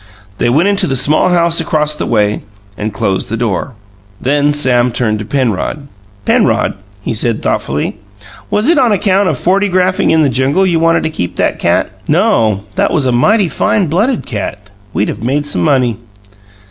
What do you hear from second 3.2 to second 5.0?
the door. Then Sam